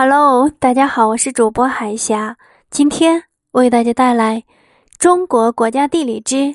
[0.00, 2.38] Hello，大家好，我是主播海霞，
[2.70, 4.42] 今天为大家带来
[4.96, 6.54] 《中国国家地理之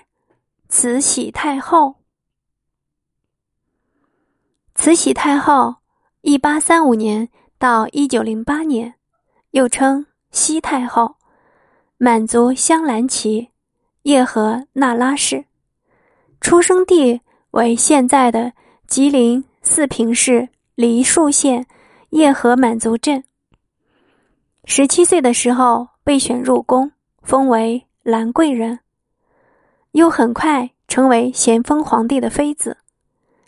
[0.69, 1.87] 慈禧太后》。
[4.75, 5.75] 慈禧太后，
[6.21, 7.27] 一八三五年
[7.59, 8.93] 到一九零八年，
[9.51, 11.17] 又称西太后，
[11.97, 13.49] 满族镶蓝旗，
[14.03, 15.43] 叶赫那拉氏，
[16.39, 17.19] 出生地
[17.51, 18.53] 为现在的
[18.87, 21.67] 吉林四平市梨树县。
[22.13, 23.23] 叶河满族镇。
[24.65, 28.79] 十七岁的时候被选入宫，封为兰贵人，
[29.91, 32.77] 又很快成为咸丰皇帝的妃子。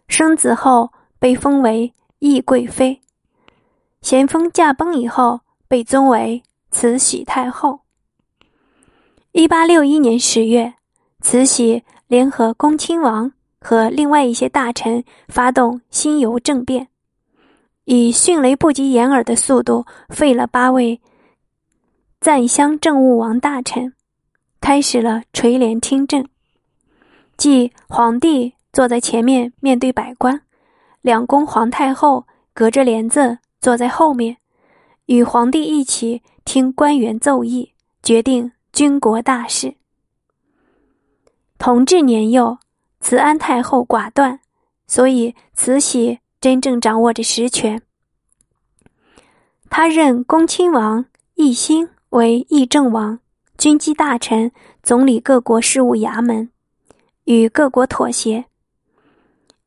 [0.08, 3.02] 生子后被封为懿贵妃。
[4.02, 7.80] 咸丰驾崩以后被尊为慈禧太后。
[9.32, 10.74] 一八六一年十月，
[11.22, 16.90] 慈禧联合恭亲王和另外一些大臣发动辛酉政变。
[17.86, 21.00] 以迅雷不及掩耳的速度废了八位
[22.20, 23.94] 赞襄政务王大臣，
[24.60, 26.28] 开始了垂帘听政。
[27.38, 30.42] 即皇帝坐在前面面对百官，
[31.02, 34.38] 两宫皇太后隔着帘子坐在后面，
[35.06, 39.76] 与皇帝一起听官员奏议，决定军国大事。
[41.60, 42.58] 同治年幼，
[43.00, 44.40] 慈安太后寡断，
[44.88, 46.18] 所以慈禧。
[46.40, 47.82] 真正掌握着实权。
[49.70, 51.06] 他任恭亲王
[51.36, 53.20] 奕欣为议政王、
[53.58, 54.52] 军机大臣，
[54.84, 56.50] 总理各国事务衙门，
[57.26, 58.46] 与各国妥协。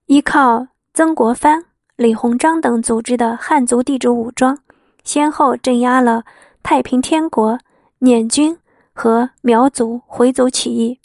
[0.06, 1.66] 依靠曾国藩、
[1.96, 4.58] 李鸿章等组织的汉族地主武装，
[5.04, 6.24] 先后镇压了
[6.62, 7.58] 太平天国、
[7.98, 8.56] 捻军
[8.94, 10.98] 和苗族回族起义，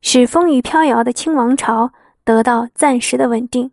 [0.00, 1.92] 使风雨飘摇的清王朝
[2.24, 3.70] 得到暂时的稳定。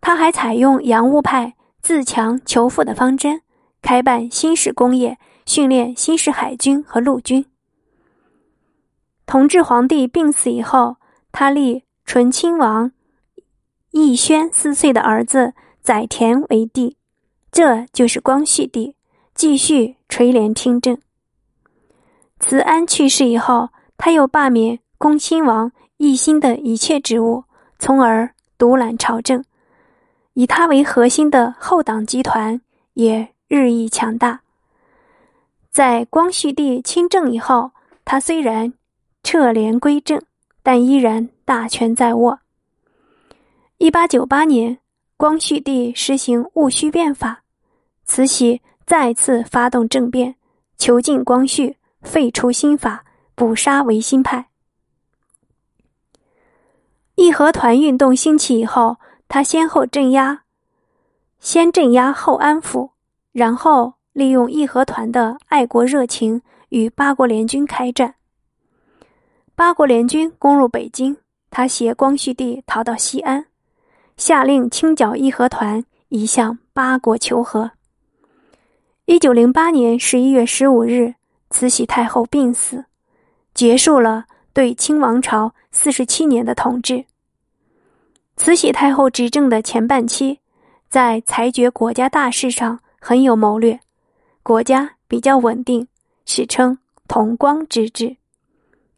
[0.00, 3.42] 他还采用洋务派自强求富的方针，
[3.82, 7.44] 开办新式工业，训练新式海军和陆军。
[9.26, 10.96] 同治皇帝病死以后，
[11.32, 12.92] 他立醇亲王
[13.92, 15.52] 奕轩四岁的儿子
[15.82, 16.96] 载湉为帝，
[17.50, 18.96] 这就是光绪帝，
[19.34, 20.98] 继续垂帘听政。
[22.40, 27.44] 慈安去世以后，他又罢免恭亲王奕欣的一切职务，
[27.78, 29.44] 从而独揽朝政。
[30.38, 32.60] 以他为核心的后党集团
[32.94, 34.40] 也日益强大。
[35.68, 37.72] 在光绪帝亲政以后，
[38.04, 38.72] 他虽然
[39.24, 40.22] 撤帘归政，
[40.62, 42.38] 但依然大权在握。
[43.78, 44.78] 一八九八年，
[45.16, 47.42] 光绪帝实行戊戌变法，
[48.04, 50.36] 慈禧再次发动政变，
[50.76, 53.04] 囚禁光绪，废除新法，
[53.34, 54.46] 捕杀维新派。
[57.16, 58.98] 义和团运动兴起以后。
[59.28, 60.40] 他先后镇压，
[61.38, 62.90] 先镇压后安抚，
[63.32, 66.40] 然后利用义和团的爱国热情
[66.70, 68.14] 与八国联军开战。
[69.54, 71.16] 八国联军攻入北京，
[71.50, 73.44] 他携光绪帝逃到西安，
[74.16, 77.70] 下令清剿义和团，以向八国求和。
[79.04, 81.14] 一九零八年十一月十五日，
[81.50, 82.86] 慈禧太后病死，
[83.52, 84.24] 结束了
[84.54, 87.04] 对清王朝四十七年的统治。
[88.38, 90.38] 慈禧太后执政的前半期，
[90.88, 93.80] 在裁决国家大事上很有谋略，
[94.44, 95.88] 国家比较稳定，
[96.24, 96.78] 史称
[97.08, 98.16] “同光之治”。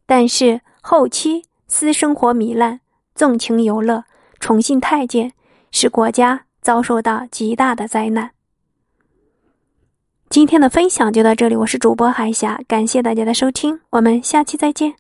[0.07, 2.81] 但是后期私生活糜烂，
[3.15, 4.05] 纵情游乐，
[4.39, 5.33] 宠信太监，
[5.73, 8.33] 使国家遭受到极大的灾难。
[10.29, 14.95] 今天的分享就到这里，我是主播海霞，感谢大家的收听，我们下期再见。